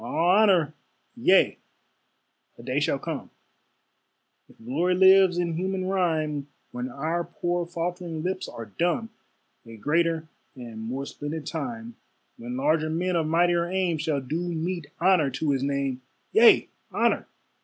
[0.03, 0.73] All honor!
[1.15, 1.59] yea,
[2.57, 3.29] a day shall come,
[4.49, 9.11] If glory lives in human rhyme, When our poor faltering lips are dumb;
[9.63, 11.97] A greater and more splendid time,
[12.37, 16.01] When larger men of mightier aim Shall do meet honor to his name.
[16.31, 17.27] Yea, honor!